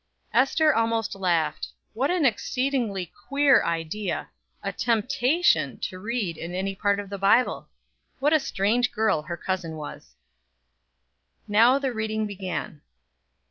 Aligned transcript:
Ester 0.33 0.73
almost 0.73 1.13
laughed. 1.13 1.67
What 1.93 2.09
an 2.09 2.25
exceedingly 2.25 3.05
queer 3.27 3.63
idea 3.63 4.29
a 4.63 4.71
temptation 4.73 5.77
to 5.81 5.99
read 5.99 6.37
in 6.37 6.55
any 6.55 6.73
part 6.73 6.99
of 6.99 7.07
the 7.11 7.19
Bible. 7.19 7.69
What 8.17 8.33
a 8.33 8.39
strange 8.39 8.91
girl 8.91 9.21
her 9.21 9.37
cousin 9.37 9.75
was. 9.75 10.15
Now 11.47 11.77
the 11.77 11.93
reading 11.93 12.25
began. 12.25 12.81